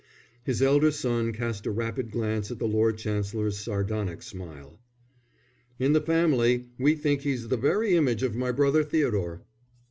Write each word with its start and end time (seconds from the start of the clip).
His 0.43 0.63
elder 0.63 0.89
son 0.89 1.31
cast 1.31 1.67
a 1.67 1.71
rapid 1.71 2.09
glance 2.09 2.49
at 2.49 2.57
the 2.57 2.65
Lord 2.67 2.97
Chancellor's 2.97 3.59
sardonic 3.59 4.23
smile. 4.23 4.79
"In 5.77 5.93
the 5.93 6.01
family 6.01 6.69
we 6.79 6.95
think 6.95 7.21
he's 7.21 7.49
the 7.49 7.55
very 7.57 7.95
image 7.95 8.23
of 8.23 8.33
my 8.35 8.51
brother 8.51 8.83
Theodore." 8.83 9.43